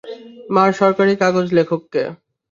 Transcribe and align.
মার 0.49 0.71
সরকারি 0.73 1.13
কাগজ 1.21 1.47
লেখককে। 1.57 2.03